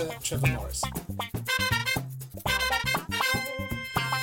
[0.00, 0.82] composer Trevor Morris.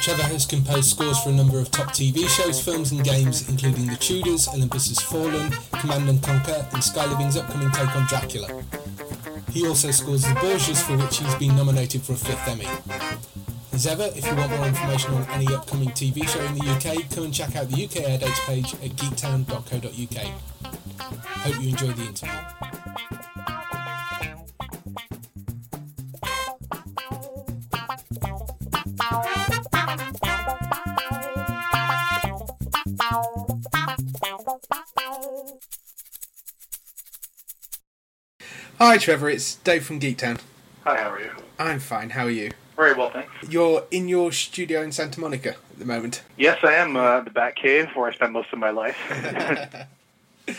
[0.01, 3.87] Trevor has composed scores for a number of top TV shows, films and games including
[3.87, 8.63] The Tudors, Olympus Has Fallen, Command and Conquer and Sky Living's upcoming take on Dracula.
[9.51, 12.67] He also scores The Borgias for which he's been nominated for a fifth Emmy.
[13.73, 17.09] As ever, if you want more information on any upcoming TV show in the UK,
[17.11, 20.27] come and check out the UK air dates page at geektown.co.uk.
[21.25, 22.66] Hope you enjoyed the interview.
[38.79, 40.39] Hi Trevor, it's Dave from Geektown.
[40.83, 41.31] Hi, how are you?
[41.57, 42.51] I'm fine, how are you?
[42.75, 43.31] Very well, thanks.
[43.49, 46.21] You're in your studio in Santa Monica at the moment.
[46.37, 48.97] Yes, I am uh, the Bat Cave, where I spend most of my life.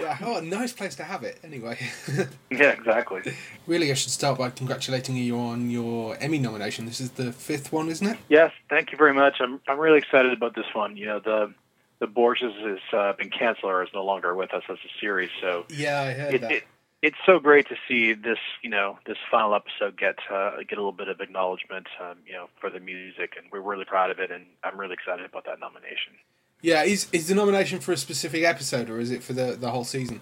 [0.00, 1.76] Yeah, oh, nice place to have it, anyway.
[2.52, 3.20] yeah, exactly.
[3.66, 6.86] really, I should start by congratulating you on your Emmy nomination.
[6.86, 8.16] This is the fifth one, isn't it?
[8.28, 9.38] Yes, thank you very much.
[9.40, 10.96] I'm I'm really excited about this one.
[10.96, 11.52] You know, the
[11.98, 15.30] the Borgias has uh, been canceled or is no longer with us as a series,
[15.40, 16.52] so Yeah, I heard it, that.
[16.52, 16.64] it
[17.02, 18.38] it's so great to see this.
[18.62, 21.86] You know, this final episode get uh, get a little bit of acknowledgement.
[22.00, 24.94] Um, you know, for the music, and we're really proud of it, and I'm really
[24.94, 26.14] excited about that nomination.
[26.60, 29.70] Yeah, is is the nomination for a specific episode or is it for the, the
[29.70, 30.20] whole season?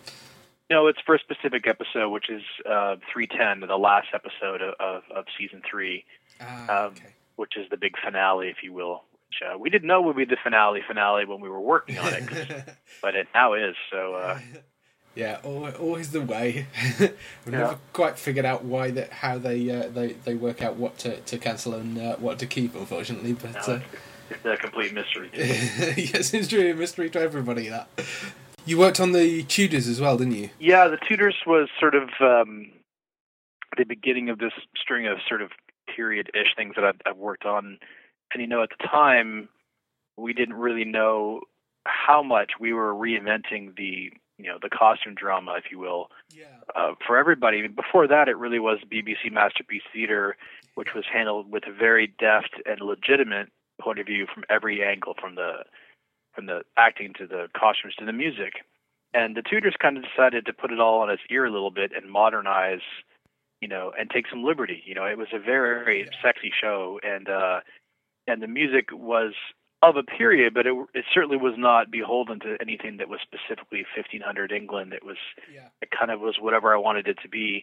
[0.69, 5.03] No, it's for a specific episode, which is uh, 310, the last episode of, of,
[5.15, 6.05] of season three,
[6.41, 7.07] Ah, Um, okay.
[7.37, 9.05] which is the big finale, if you will.
[9.29, 12.13] Which, uh, we didn't know would be the finale finale when we were working on
[12.13, 13.77] it, 'cause- but it now is.
[13.93, 14.41] So uh,
[15.17, 16.67] yeah, always the way.
[17.01, 17.11] We've
[17.47, 17.51] Yeah.
[17.51, 21.21] never quite figured out why that how they uh, they they work out what to,
[21.21, 23.33] to cancel and uh, what to keep, unfortunately.
[23.33, 23.81] But no, uh,
[24.31, 25.31] it's a complete mystery.
[25.35, 27.69] yes, it's really a mystery to everybody.
[27.69, 27.89] That
[28.67, 30.51] you worked on the Tudors as well, didn't you?
[30.61, 32.71] yeah, the Tudors was sort of um,
[33.77, 35.51] the beginning of this string of sort of
[35.95, 37.79] period-ish things that I've, I've worked on,
[38.35, 39.49] and you know, at the time,
[40.19, 41.41] we didn't really know
[41.87, 46.45] how much we were reinventing the you know the costume drama, if you will, Yeah.
[46.75, 47.67] uh, for everybody.
[47.69, 50.37] Before that, it really was BBC Masterpiece Theater,
[50.75, 53.49] which was handled with a very deft and legitimate
[53.81, 55.65] point of view from every angle, from the
[56.35, 58.55] from the acting to the costumes to the music.
[59.15, 61.71] And the Tudors kind of decided to put it all on its ear a little
[61.71, 62.83] bit and modernize,
[63.63, 64.83] you know, and take some liberty.
[64.85, 66.11] You know, it was a very Yeah.
[66.23, 67.61] sexy show, and uh,
[68.27, 69.33] and the music was
[69.83, 73.85] of a period, but it, it certainly was not beholden to anything that was specifically
[73.97, 74.93] 1500 England.
[74.93, 75.17] It was
[75.53, 75.69] Yeah.
[75.83, 77.63] it kind of was whatever I wanted it to be,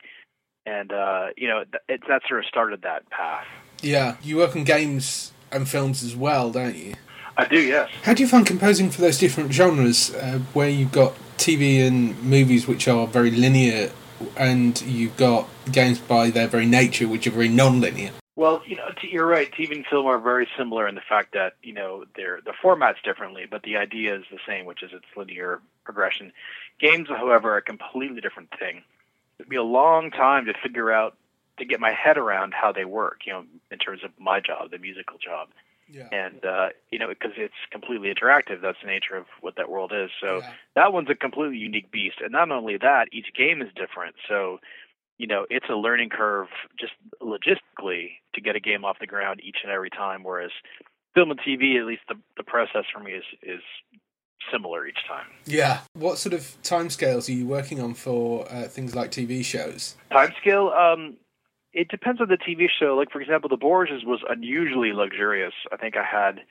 [0.66, 3.46] and uh, you know th- it, that sort of started that path.
[3.82, 4.16] Yeah.
[4.22, 6.94] You work on games and films as well, don't you?
[7.36, 7.90] I do, yes.
[8.04, 12.22] How do you find composing for those different genres, uh, where you've got TV and
[12.24, 13.90] movies which are very linear,
[14.38, 18.12] and you've got games by their very nature which are very non-linear?
[18.36, 19.52] Well, you know, t- you're right.
[19.52, 23.02] TV and film are very similar in the fact that you know they're the formats
[23.04, 26.32] differently, but the idea is the same, which is it's linear progression.
[26.80, 28.84] Games, however, are a completely different thing.
[29.40, 31.16] It'd be a long time to figure out
[31.60, 33.22] to get my head around how they work.
[33.26, 35.50] You know, in terms of my job, the musical job.
[35.92, 36.08] Yeah.
[36.12, 39.92] and uh, you know because it's completely interactive that's the nature of what that world
[39.94, 40.52] is so Yeah.
[40.76, 44.60] that one's a completely unique beast and not only that each game is different so
[45.18, 46.48] you know it's a learning curve
[46.80, 50.52] just logistically to get a game off the ground each and every time whereas
[51.14, 53.62] film and tv at least the, the process for me is is
[54.52, 55.80] similar each time Yeah.
[55.94, 59.96] What sort of timescales are you working on for uh, things like TV shows?
[60.12, 61.16] timescale um
[61.74, 62.96] it depends on the TV show.
[62.96, 65.54] Like for example, The Borgias was unusually luxurious.
[65.72, 66.42] I think I had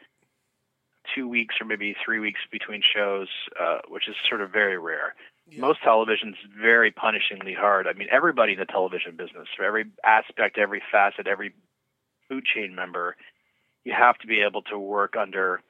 [1.14, 3.28] two weeks or maybe three weeks between shows,
[3.60, 5.14] uh, which is sort of very rare.
[5.50, 5.60] Yeah.
[5.60, 7.86] Most television's very punishingly hard.
[7.86, 11.52] I mean, everybody in the television business, for every aspect, every facet, every
[12.28, 13.16] food chain member,
[13.84, 15.60] you have to be able to work under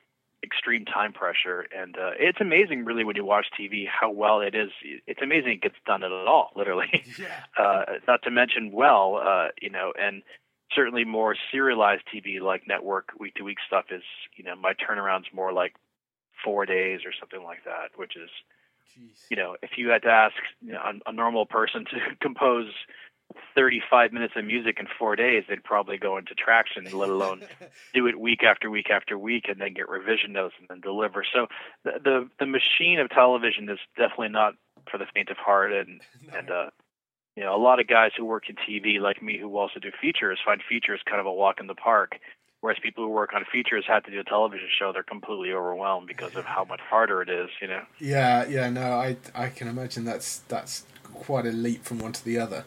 [0.45, 1.67] extreme time pressure.
[1.77, 4.71] And uh, it's amazing, really, when you watch TV, how well it is.
[5.07, 7.05] It's amazing it gets done at all, literally.
[7.19, 7.29] Yeah.
[7.59, 10.23] Uh, not to mention well, uh, you know, and
[10.75, 14.03] certainly more serialized TV like network week to week stuff is,
[14.37, 15.75] you know, my turnaround's more like
[16.43, 18.31] four days or something like that, which is,
[18.97, 19.27] Jeez.
[19.31, 22.71] you know, if you had to ask you know, a, a normal person to compose
[23.55, 27.43] 35 minutes of music in four days, they'd probably go into traction, let alone
[27.95, 31.25] do it week after week after week and then get revision notes and then deliver.
[31.33, 31.47] So
[31.85, 34.55] the the, the machine of television is definitely not
[34.91, 35.73] for the faint of heart.
[35.73, 36.39] And, no.
[36.39, 36.71] and uh,
[37.37, 39.91] you know, a lot of guys who work in TV, like me, who also do
[40.01, 42.17] features, find features kind of a walk in the park.
[42.63, 46.07] Whereas people who work on features have to do a television show, they're completely overwhelmed
[46.07, 47.83] because of how much harder it is, you know.
[47.99, 52.25] Yeah, yeah, no, I I can imagine that's that's quite a leap from one to
[52.25, 52.65] the other.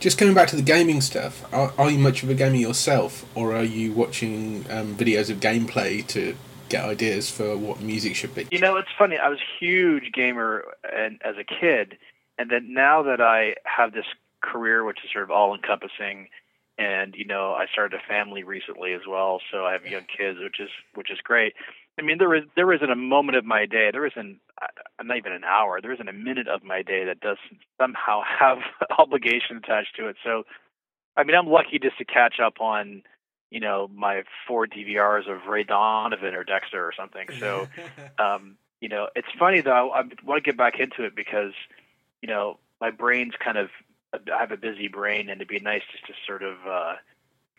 [0.00, 3.24] Just coming back to the gaming stuff, are, are you much of a gamer yourself,
[3.34, 6.36] or are you watching um, videos of gameplay to
[6.68, 8.46] get ideas for what music should be?
[8.52, 9.16] You know, it's funny.
[9.16, 10.62] I was a huge gamer
[10.94, 11.96] and as a kid,
[12.36, 14.04] and then now that I have this
[14.42, 16.28] career, which is sort of all encompassing,
[16.78, 20.38] and you know, I started a family recently as well, so I have young kids,
[20.40, 21.54] which is which is great.
[21.98, 24.66] I mean, there is there isn't a moment of my day, there isn't uh,
[24.98, 28.22] I'm not even an hour, there isn't a minute of my day that doesn't somehow
[28.40, 28.58] have
[28.98, 30.16] obligation attached to it.
[30.24, 30.44] So,
[31.16, 33.02] I mean, I'm lucky just to catch up on,
[33.50, 37.26] you know, my four DVRs of Ray Donovan or Dexter or something.
[37.40, 37.66] So,
[38.18, 39.90] um, you know, it's funny though.
[39.90, 41.52] I want to get back into it because,
[42.22, 43.70] you know, my brain's kind of
[44.12, 46.56] I have a busy brain, and it'd be nice just to sort of.
[46.66, 46.94] uh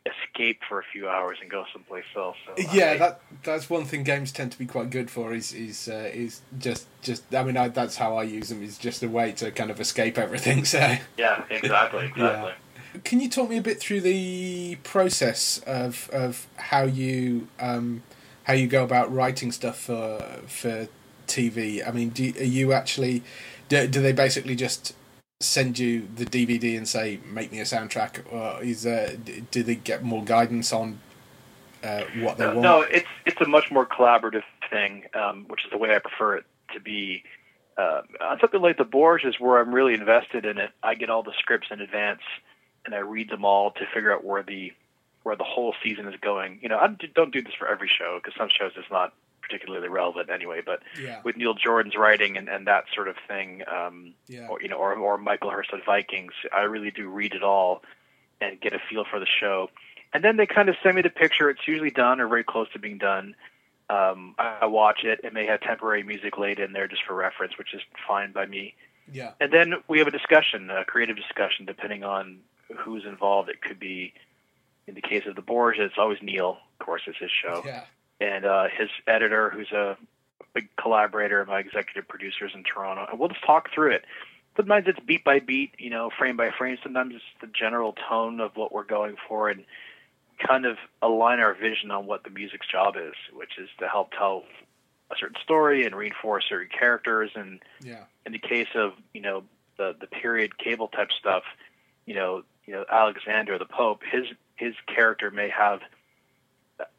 [0.05, 2.37] escape for a few hours and go someplace else.
[2.45, 5.33] So, yeah, that that's one thing games tend to be quite good for.
[5.33, 7.33] Is is uh, is just just.
[7.33, 8.63] I mean, I, that's how I use them.
[8.63, 10.65] Is just a way to kind of escape everything.
[10.69, 12.17] So yeah, exactly, exactly.
[12.23, 12.99] Yeah.
[13.03, 18.03] Can you talk me a bit through the process of of how you um,
[18.43, 20.87] how you go about writing stuff for for
[21.27, 21.87] TV?
[21.87, 23.23] I mean, do, are you actually
[23.67, 24.93] do, do they basically just
[25.41, 29.15] send you the DVD and say make me a soundtrack, or is uh,
[29.51, 30.99] do they get more guidance on
[31.81, 32.61] uh, what they no, want?
[32.61, 36.37] No, it's it's a much more collaborative thing, um, which is the way I prefer
[36.37, 37.23] it to be.
[37.77, 41.23] Uh, on something like the Borgias, where I'm really invested in it, I get all
[41.23, 42.19] the scripts in advance
[42.85, 44.73] and I read them all to figure out where the
[45.23, 46.59] where the whole season is going.
[46.61, 49.13] You know, I don't do this for every show because some shows it's not
[49.49, 50.61] particularly relevant anyway.
[50.63, 51.21] But yeah.
[51.23, 54.47] with Neil Jordan's writing and, and that sort of thing, um, yeah.
[54.47, 57.81] or you know, or, or Michael Hirst Vikings, I really do read it all
[58.39, 59.69] and get a feel for the show.
[60.13, 61.49] And then they kind of send me the picture.
[61.49, 63.35] It's usually done or very close to being done.
[63.89, 65.21] Um, I watch it.
[65.23, 68.45] It may have temporary music laid in there just for reference, which is fine by
[68.45, 68.75] me.
[69.11, 69.31] Yeah.
[69.39, 72.39] And then we have a discussion, a creative discussion, depending on
[72.77, 73.49] who's involved.
[73.49, 74.13] It could be,
[74.85, 76.57] in the case of the Borgia, it's always Neil.
[76.79, 77.63] Of course, it's his show.
[77.65, 77.83] Yeah
[78.19, 79.97] and uh, his editor, who's a
[80.53, 84.05] big collaborator of my executive producers in Toronto, and we'll just talk through it.
[84.57, 86.77] Sometimes it's beat by beat, you know, frame by frame.
[86.83, 89.63] Sometimes it's the general tone of what we're going for, and
[90.45, 94.11] kind of align our vision on what the music's job is, which is to help
[94.11, 94.43] tell
[95.11, 97.31] a certain story and reinforce certain characters.
[97.35, 98.03] And yeah.
[98.25, 99.43] in the case of you know
[99.77, 101.43] the the period cable type stuff,
[102.05, 105.79] you know, you know Alexander the Pope, his his character may have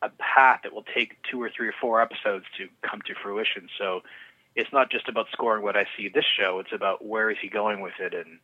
[0.02, 3.68] a path that will take two or three or four episodes to come to fruition.
[3.78, 4.02] So
[4.54, 7.48] it's not just about scoring what I see this show; it's about where is he
[7.48, 8.38] going with it, and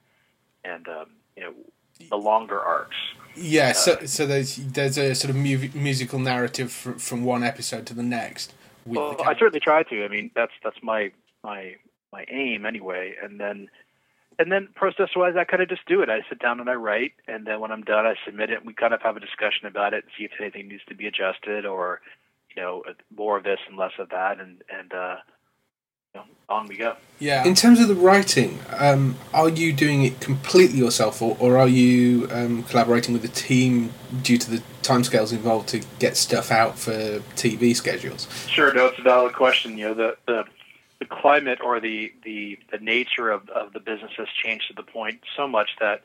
[0.65, 1.53] and um, you know
[2.09, 2.97] the longer arcs.
[3.35, 7.43] Yeah, uh, so so there's there's a sort of mu- musical narrative from, from one
[7.43, 8.55] episode to the next.
[8.85, 10.05] well, I certainly try to.
[10.05, 11.13] I mean, that's that's my
[11.43, 11.77] my
[12.13, 13.69] my aim anyway, and then
[14.39, 16.11] and then process wise, I kind of just do it.
[16.11, 18.59] I sit down and I write, and then when I'm done, I submit it.
[18.59, 20.95] And we kind of have a discussion about it and see if anything needs to
[20.95, 22.01] be adjusted or,
[22.55, 22.83] you know,
[23.17, 25.17] more of this and less of that, and and uh,
[26.15, 26.97] you know, on we go.
[27.19, 27.47] Yeah.
[27.47, 31.69] In terms of the writing, um, are you doing it completely yourself, or, or are
[31.69, 36.79] you um, collaborating with a team due to the timescales involved to get stuff out
[36.79, 38.29] for TV schedules?
[38.49, 39.79] Sure, no, it's a valid question.
[39.79, 40.45] You know, the the
[40.99, 44.83] the climate or the, the, the nature of, of the business has changed to the
[44.83, 46.03] point so much that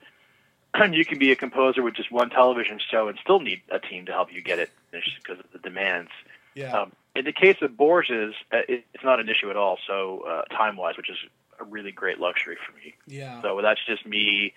[0.91, 4.05] you can be a composer with just one television show and still need a team
[4.05, 6.12] to help you get it finished because of the demands.
[6.55, 6.77] Yeah.
[6.77, 9.77] Um, in the case of Borgias, uh, it's not an issue at all.
[9.88, 11.17] So uh, time wise, which is
[11.60, 12.95] a really great luxury for me.
[13.07, 13.41] Yeah.
[13.41, 14.53] So that's just me.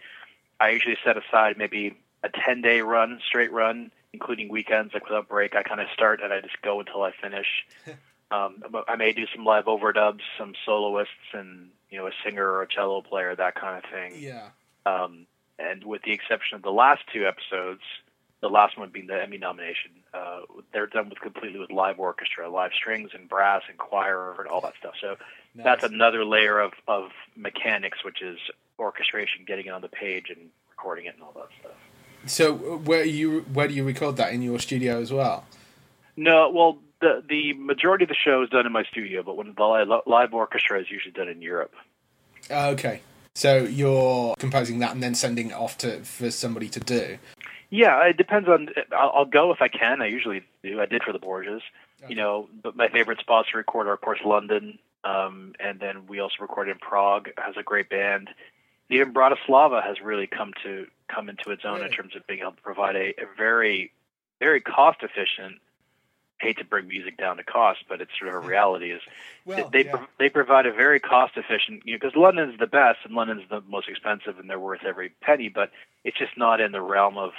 [0.61, 5.29] I usually set aside maybe a 10 day run, straight run, including weekends, like without
[5.29, 5.57] break.
[5.57, 7.67] I kind of start and I just go until I finish.
[8.31, 12.63] um, I may do some live overdubs, some soloists, and you know a singer or
[12.63, 14.15] a cello player, that kind of thing.
[14.17, 14.49] Yeah.
[14.87, 15.27] Um,
[15.59, 17.83] and with the exception of the last two episodes,
[18.41, 20.41] the last one being the Emmy nomination, uh,
[20.73, 24.61] they're done with completely with live orchestra, live strings and brass and choir and all
[24.61, 24.95] that stuff.
[25.01, 25.17] So
[25.55, 25.65] Nice.
[25.65, 28.39] that's another layer of, of mechanics, which is
[28.79, 31.73] orchestration, getting it on the page and recording it and all that stuff.
[32.27, 35.47] So where you where do you record that in your studio as well?
[36.17, 39.55] No, well, the the majority of the show is done in my studio, but when
[39.57, 41.75] the live orchestra is usually done in Europe.
[42.51, 43.01] Uh, Okay.
[43.37, 47.19] So you're composing that and then sending it off to for somebody to do.
[47.69, 48.69] Yeah, it depends on.
[48.93, 50.01] I'll, I'll go if I can.
[50.01, 50.81] I usually do.
[50.81, 51.63] I did for the Borgias.
[52.07, 56.07] You know, but my favorite spots to record are, of course, London, um, and then
[56.07, 57.31] we also recorded in Prague.
[57.39, 58.29] Has a great band.
[58.91, 62.53] Even Bratislava has really come to come into its own in terms of being able
[62.53, 63.91] to provide a, a very,
[64.39, 65.61] very cost efficient.
[66.45, 68.93] Hate to bring music down to cost, but it's sort of a reality.
[68.93, 69.01] Is
[69.45, 70.07] Well, they yeah.
[70.19, 73.61] they provide a very cost efficient you know because London's the best and London's the
[73.63, 75.71] most expensive and they're worth every penny but
[76.05, 77.33] it's just not in the realm of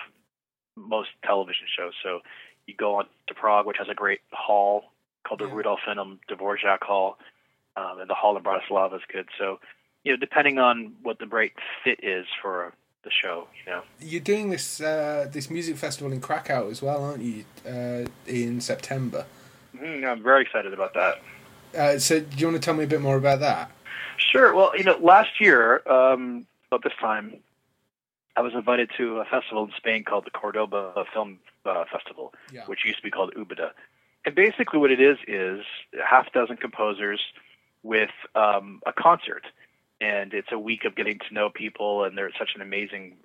[0.76, 2.20] most television shows so
[2.68, 4.92] you go on to Prague which has a great hall
[5.26, 5.54] called the Yeah.
[5.54, 7.18] Rudolfinum Dvorak Hall
[7.78, 9.60] um, and the hall in Bratislava is good so
[10.04, 12.74] you know depending on what the right fit is for
[13.06, 17.04] the show you know You're doing this uh, this music festival in Krakow as well,
[17.06, 17.46] aren't you?
[17.66, 19.26] Uh, in September.
[19.78, 21.22] mm, I'm very excited about that
[21.78, 23.72] Uh, so do you want to tell me a bit more about that?
[24.18, 24.54] Sure.
[24.56, 27.36] Well, you know, last year, um, about this time,
[28.38, 32.64] I was invited to a festival in Spain called the Cordoba Film uh, Festival, Yeah.
[32.68, 33.72] which used to be called Ubeda.
[34.26, 35.66] And basically, what it is is
[36.02, 37.20] a half dozen composers
[37.84, 39.44] with um, a concert,
[40.02, 42.04] and it's a week of getting to know people.
[42.04, 43.16] And they're such an amazing,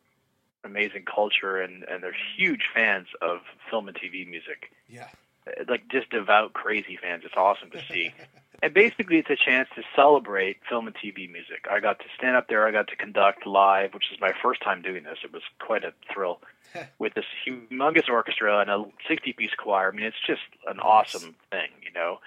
[0.65, 3.39] amazing culture, and and they're huge fans of
[3.71, 5.09] film and TV music Yeah.
[5.47, 7.23] Uh, like just devout crazy fans.
[7.25, 8.13] It's awesome to see.
[8.63, 11.67] and basically, it's a chance to celebrate film and TV music.
[11.71, 12.67] I got to stand up there.
[12.67, 15.19] I got to conduct live, which is my first time doing this.
[15.25, 16.41] It was quite a thrill
[16.99, 19.91] with this humongous orchestra and a 60-piece choir.
[19.93, 22.21] I mean, it's just an awesome thing, you know,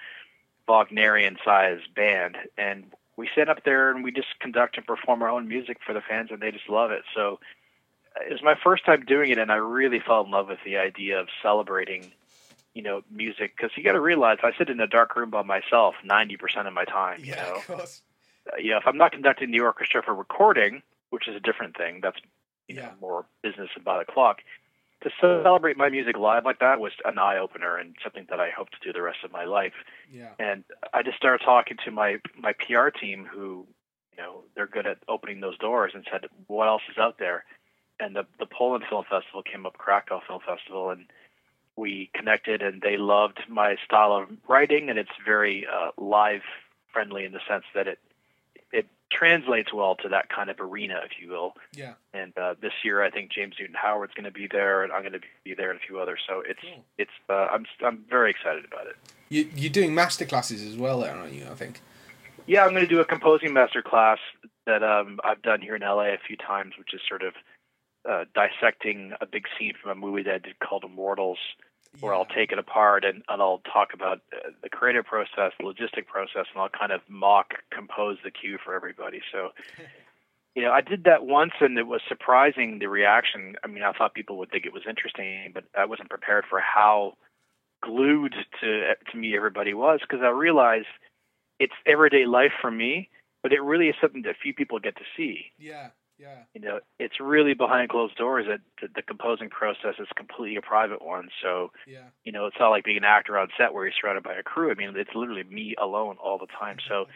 [0.66, 2.36] Wagnerian sized band.
[2.58, 2.84] And
[3.16, 6.00] we sit up there and we just conduct and perform our own music for the
[6.00, 7.02] fans, and they just love it.
[7.14, 7.38] So
[8.20, 10.76] it was my first time doing it, and I really fell in love with the
[10.76, 12.12] idea of celebrating
[12.74, 15.42] you know, music because you got to realize I sit in a dark room by
[15.42, 17.54] myself 90% of my time, you know.
[17.58, 18.02] of course.
[18.52, 21.76] Uh, you know, if I'm not conducting the orchestra for recording, which is a different
[21.76, 22.18] thing, that's
[22.66, 22.90] you know, Yeah.
[23.00, 24.40] more business about the clock.
[25.04, 28.50] To celebrate my music live like that was an eye opener and something that I
[28.50, 29.74] hope to do the rest of my life.
[30.10, 30.30] Yeah.
[30.38, 33.66] And I just started talking to my my PR team, who,
[34.12, 37.44] you know, they're good at opening those doors, and said, "What else is out there?"
[38.00, 41.04] And the the Poland Film Festival came up, Krakow Film Festival, and
[41.76, 46.42] we connected, and they loved my style of writing, and it's very uh, live
[46.92, 48.13] friendly in the sense that it it
[49.16, 51.54] translates well to that kind of arena, if you will.
[51.74, 51.94] Yeah.
[52.12, 55.02] And uh, this year, I think James Newton Howard's going to be there, and I'm
[55.02, 56.20] going to be there, and a few others.
[56.28, 56.84] So it's Cool.
[56.98, 58.96] it's uh, I'm I'm very excited about it.
[59.28, 61.44] You, you're doing master classes as well, there, aren't you?
[61.50, 61.80] I think.
[62.46, 64.18] Yeah, I'm going to do a composing master class
[64.66, 67.32] that um, I've done here in LA a few times, which is sort of
[68.08, 71.38] uh, dissecting a big scene from a movie that I did called Immortals,
[72.00, 75.64] where I'll take it apart and, and I'll talk about uh, the creative process, the
[75.64, 79.20] logistic process, and I'll kind of mock compose the cue for everybody.
[79.32, 79.50] So,
[80.54, 83.56] you know, I did that once and it was surprising the reaction.
[83.62, 86.60] I mean, I thought people would think it was interesting, but I wasn't prepared for
[86.60, 87.14] how
[87.82, 90.86] glued to to me everybody was because I realized
[91.60, 93.10] it's everyday life for me,
[93.42, 95.52] but it really is something that few people get to see.
[95.58, 95.88] Yeah.
[96.18, 96.36] Yeah.
[96.54, 98.46] You know, it's really behind closed doors.
[98.48, 101.28] That the, the composing process is completely a private one.
[101.42, 102.04] So, Yeah.
[102.24, 104.42] you know, it's not like being an actor on set where you're surrounded by a
[104.42, 104.70] crew.
[104.70, 106.76] I mean, it's literally me alone all the time.
[106.88, 107.06] So,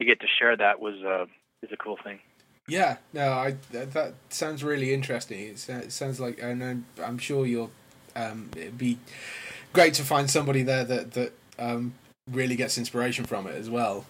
[0.00, 1.26] to get to share that was uh,
[1.62, 2.20] is a cool thing.
[2.68, 5.40] Yeah, no, I that, that sounds really interesting.
[5.40, 7.70] It, it sounds like, and I'm, I'm sure you'll.
[8.14, 8.98] Um, it'd be
[9.72, 11.94] great to find somebody there that that um,
[12.30, 14.04] really gets inspiration from it as well.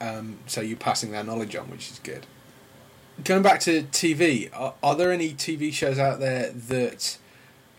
[0.00, 2.26] Um, so you're passing their knowledge on, which is good.
[3.24, 7.18] Going back to TV, are, are there any TV shows out there that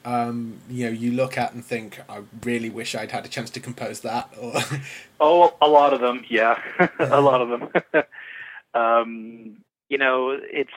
[0.04, 3.50] um, you know you look at and think, I really wish I'd had a chance
[3.52, 4.34] to compose that?
[4.40, 4.54] Or
[5.20, 6.60] Oh, a lot of them, yeah,
[7.00, 8.04] a lot of them.
[8.74, 9.58] um,
[9.90, 10.72] you know, it's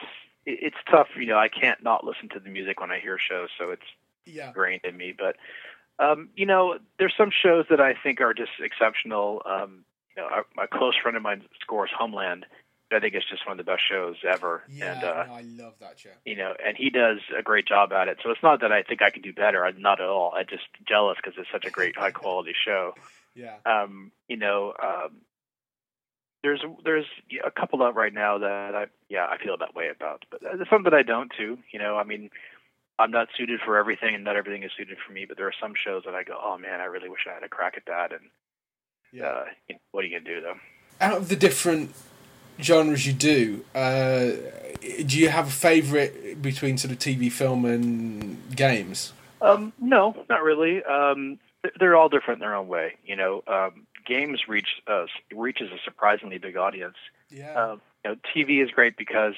[0.45, 1.07] it's tough.
[1.17, 3.85] You know, I can't not listen to the music when I hear shows, so it's
[4.25, 5.13] yeah, ingrained in me.
[5.17, 5.37] But
[5.99, 9.41] um, you know, there's some shows that I think are just exceptional.
[9.45, 12.45] Um, you know, a, a close friend of mine scores Homeland,
[12.93, 14.63] I think it's just one of the best shows ever.
[14.69, 16.11] Yeah, and uh, no, I love that show.
[16.23, 18.19] you know, and he does a great job at it.
[18.23, 19.65] So it's not that I think I could do better.
[19.65, 20.33] I'm not at all.
[20.35, 22.93] I'm just jealous because it's such a great, high quality show.
[23.37, 23.55] Yeah.
[23.65, 25.17] Um, you know, um,
[26.41, 27.05] there's there's
[27.45, 30.69] a couple of right now that I yeah I feel that way about, but there's
[30.69, 31.57] some that I don't too.
[31.73, 32.29] You know, I mean,
[32.97, 35.25] I'm not suited for everything, and not everything is suited for me.
[35.27, 37.43] But there are some shows that I go, oh man, I really wish I had
[37.43, 38.13] a crack at that.
[38.13, 38.29] And
[39.11, 39.25] Yeah.
[39.25, 40.55] uh, you know, what are you gonna do though?
[41.01, 41.93] Out of the different
[42.61, 44.31] genres you do, uh,
[45.05, 49.13] do you have a favourite between sort of TV, film, and games?
[49.41, 50.83] Um, no, not really.
[50.83, 51.39] Um,
[51.79, 52.95] they're all different in their own way.
[53.05, 56.97] You know, um, games reach uh, reaches a surprisingly big audience.
[57.29, 57.53] Yeah.
[57.53, 59.35] Um, you know, TV is great because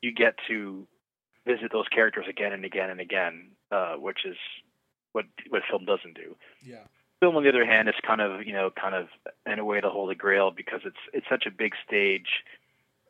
[0.00, 0.86] you get to
[1.46, 4.36] visit those characters again and again and again, uh, which is
[5.12, 6.36] what what film doesn't do.
[6.64, 6.84] yeah.
[7.20, 9.08] Film, on the other hand, is kind of you know kind of
[9.46, 12.44] in a way the holy grail because it's it's such a big stage,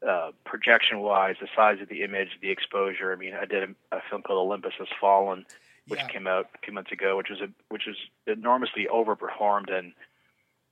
[0.06, 3.12] uh, projection wise, the size of the image, the exposure.
[3.12, 3.62] I mean, I did
[3.92, 5.44] a, a film called Olympus Has Fallen,
[5.88, 6.06] which Yeah.
[6.08, 7.96] came out a few months ago, which was a which was
[8.26, 9.92] enormously overperformed and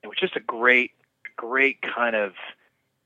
[0.03, 0.93] it was just a great,
[1.37, 2.33] great kind of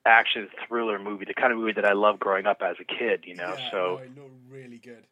[0.07, 3.25] action thriller movie, the kind of movie that I loved growing up as a kid.
[3.25, 5.05] You know, yeah, so no, looked really good.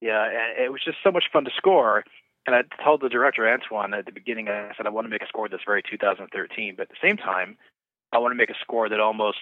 [0.00, 2.04] yeah, and it was just so much fun to score.
[2.46, 5.22] And I told the director Antoine at the beginning, I said I want to make
[5.22, 7.56] a score that's very 2013, but at the same time,
[8.12, 9.38] I want to make a score that almost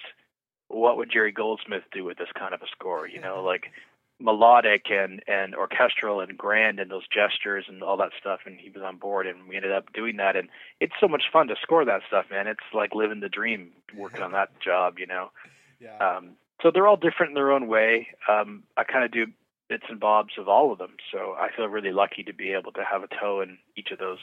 [0.67, 3.07] what would Jerry Goldsmith do with this kind of a score?
[3.07, 3.71] You know, like
[4.19, 8.41] melodic and and orchestral and grand and those gestures and all that stuff.
[8.45, 10.35] And he was on board, and we ended up doing that.
[10.35, 12.47] And it's so much fun to score that stuff, man.
[12.47, 14.99] It's like living the dream working on that job.
[14.99, 15.31] You know.
[15.79, 15.97] Yeah.
[15.97, 18.09] Um, so they're all different in their own way.
[18.27, 19.27] Um, I kind of do
[19.69, 22.71] bits and bobs of all of them, so I feel really lucky to be able
[22.73, 24.19] to have a toe in each of those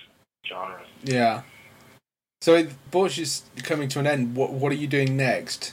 [0.47, 0.87] genres.
[1.03, 1.43] yeah.
[2.43, 4.37] So Borgias is coming to an end.
[4.37, 5.73] What What are you doing next?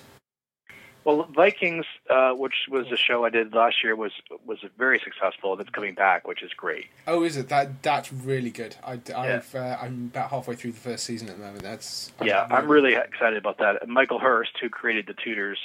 [1.06, 4.14] Well, Vikings, uh, which was a show I did last year, was
[4.46, 6.88] was very successful, and it's coming back, which is great.
[7.06, 7.84] Oh, is it that?
[7.84, 8.78] That's really good.
[8.84, 11.64] I, I've uh, I'm about halfway through the first season at the moment.
[11.64, 13.84] That's Yeah, I'm really excited about that.
[13.84, 15.60] And Michael Hirst, who created The Tudors,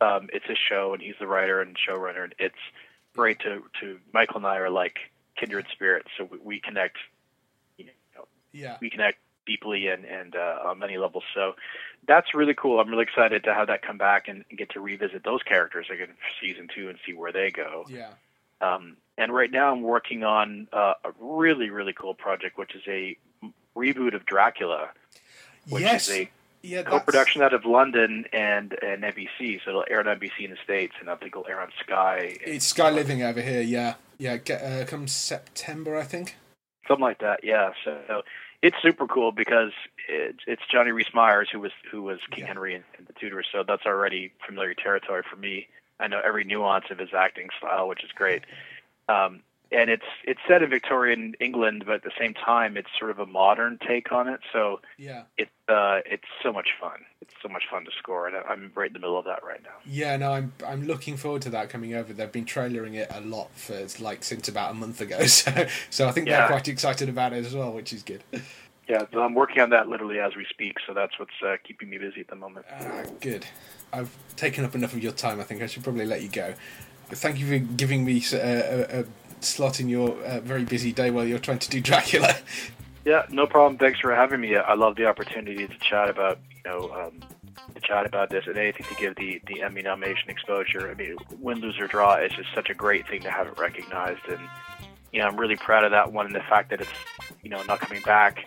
[0.00, 2.24] um, it's his show, and he's the writer and showrunner.
[2.24, 2.56] And it's
[3.18, 4.96] great to to Michael and I are like
[5.36, 6.96] kindred spirits, so we, we connect.
[7.76, 8.76] You know, yeah.
[8.80, 11.24] we connect deeply and and uh, on many levels.
[11.34, 11.56] So
[12.06, 12.78] that's really cool.
[12.78, 15.86] I'm really excited to have that come back and, and get to revisit those characters
[15.92, 17.84] again for season two and see where they go.
[17.88, 18.10] Yeah.
[18.60, 22.82] Um, and right now I'm working on uh, a really really cool project, which is
[22.86, 23.18] a
[23.76, 24.90] reboot of Dracula,
[25.68, 26.08] which yes.
[26.08, 26.30] is a
[26.68, 26.82] yeah.
[26.82, 29.60] co-production out of London and and NBC.
[29.64, 32.36] So it'll air on NBC in the states, and I think it'll air on Sky,
[32.44, 33.62] It's Sky Living over here.
[33.62, 33.94] Yeah.
[34.18, 34.36] Yeah.
[34.36, 36.36] Get, uh, comes September, I think.
[36.86, 37.40] something like that.
[37.42, 37.70] Yeah.
[37.84, 38.22] So
[38.62, 39.72] it's super cool because
[40.08, 42.46] it's, it's Johnny Rhys Meyers who was who was King Yeah.
[42.48, 43.46] Henry in, in the Tudors.
[43.52, 45.68] So that's already familiar territory for me.
[46.00, 48.42] I know every nuance of his acting style, which is great.
[49.08, 53.10] Um, and it's it's set in Victorian England, but at the same time, it's sort
[53.10, 54.40] of a modern take on it.
[54.52, 55.22] So Yeah.
[55.36, 57.00] it's uh, it's so much fun.
[57.20, 59.62] It's so much fun to score, and I'm right in the middle of that right
[59.62, 59.70] now.
[59.84, 62.12] Yeah, no, I'm I'm looking forward to that coming over.
[62.12, 65.66] They've been trailering it a lot for it's like since about a month ago, so
[65.90, 68.22] so I think they're quite excited about it as well, which is good.
[68.88, 70.78] Yeah, so I'm working on that literally as we speak.
[70.86, 72.64] So that's what's uh, keeping me busy at the moment.
[72.72, 73.44] Ah, good.
[73.92, 75.40] I've taken up enough of your time.
[75.40, 76.54] I think I should probably let you go.
[77.10, 79.04] Thank you for giving me a, a, a
[79.44, 82.34] slot in your uh, very busy day while you're trying to do Dracula.
[83.04, 83.78] Yeah, no problem.
[83.78, 84.54] Thanks for having me.
[84.54, 87.20] I love the opportunity to chat about you know um,
[87.74, 90.90] to chat about this and anything to give the the Emmy nomination exposure.
[90.90, 93.58] I mean, win, lose or draw, it's just such a great thing to have it
[93.58, 94.40] recognized, and
[95.10, 96.90] you know I'm really proud of that one and the fact that it's
[97.42, 98.46] you know not coming back.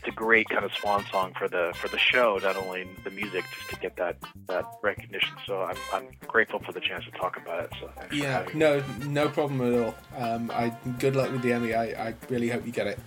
[0.00, 3.10] It's a great kind of swan song for the for the show, not only the
[3.10, 5.36] music, just to get that that recognition.
[5.46, 7.70] So I'm I'm grateful for the chance to talk about it.
[7.78, 9.94] So Yeah, no, no problem at all.
[10.16, 11.74] Um, I good luck with the Emmy.
[11.74, 12.98] I, I really hope you get it.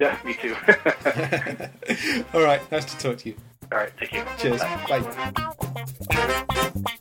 [0.00, 0.56] Yeah, me too.
[2.32, 3.36] all right, nice to talk to you.
[3.70, 4.24] All right, thank you.
[4.38, 4.62] Cheers.
[4.88, 5.00] Bye.
[6.08, 6.96] Bye.